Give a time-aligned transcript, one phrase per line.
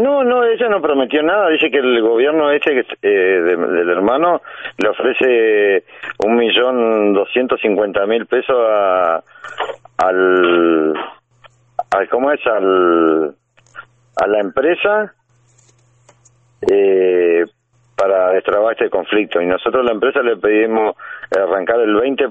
[0.00, 1.48] No, no, ella no prometió nada.
[1.48, 4.42] Dice que el gobierno este eh, del hermano
[4.76, 5.84] le ofrece
[6.24, 9.22] un millón doscientos cincuenta mil pesos a,
[9.98, 10.94] al,
[11.90, 12.46] al, ¿cómo es?
[12.46, 13.34] Al,
[14.16, 15.14] a la empresa
[16.70, 17.44] eh,
[17.96, 19.40] para destrabar este conflicto.
[19.40, 20.94] Y nosotros a la empresa le pedimos
[21.34, 22.24] arrancar el 20,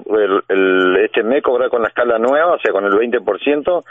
[0.48, 3.84] el, este mes cobrar con la escala nueva, o sea, con el 20%,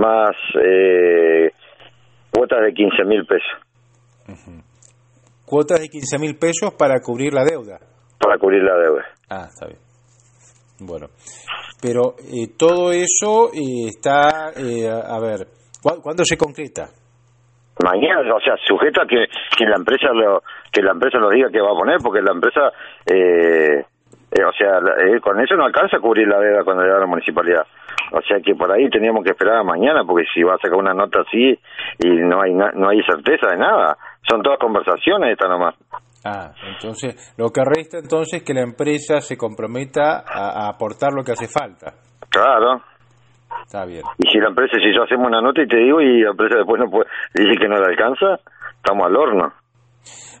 [0.00, 1.52] más eh,
[2.40, 4.64] cuotas de 15 mil pesos.
[5.44, 7.78] Cuotas de 15 mil pesos para cubrir la deuda.
[8.18, 9.04] Para cubrir la deuda.
[9.28, 9.78] Ah, está bien.
[10.80, 11.08] Bueno,
[11.82, 15.48] pero eh, todo eso eh, está, eh, a ver,
[15.82, 16.88] ¿cuándo se concreta?
[17.84, 19.26] Mañana, o sea, sujeta que,
[19.56, 22.32] que la empresa lo que la empresa nos diga que va a poner, porque la
[22.32, 22.72] empresa,
[23.04, 23.84] eh,
[24.32, 24.80] o sea,
[25.20, 27.66] con eso no alcanza a cubrir la deuda cuando le da la municipalidad.
[28.12, 30.78] O sea que por ahí teníamos que esperar a mañana, porque si va a sacar
[30.78, 31.58] una nota así
[32.02, 33.96] y no hay no hay certeza de nada,
[34.28, 35.74] son todas conversaciones esta nomás.
[36.24, 41.24] Ah, entonces, lo que resta entonces es que la empresa se comprometa a, aportar lo
[41.24, 41.94] que hace falta.
[42.28, 42.82] Claro.
[43.64, 44.02] Está bien.
[44.18, 46.58] Y si la empresa, si yo hacemos una nota y te digo y la empresa
[46.58, 48.38] después no puede, dice que no le alcanza,
[48.76, 49.52] estamos al horno.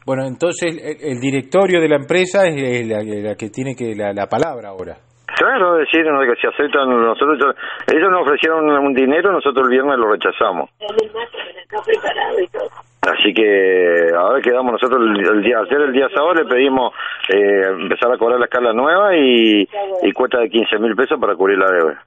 [0.04, 4.70] Bueno, entonces el, directorio de la empresa es la, que tiene que la, la palabra
[4.70, 4.96] ahora.
[5.40, 7.38] Claro, decir que si aceptan nosotros,
[7.90, 10.68] ellos nos ofrecieron un dinero, nosotros el viernes lo rechazamos.
[13.02, 16.92] Así que ahora quedamos nosotros el, día ayer el día sábado le pedimos
[17.28, 19.66] eh, empezar a cobrar la escala nueva y,
[20.02, 22.04] y cuesta de 15 mil pesos para cubrir la deuda.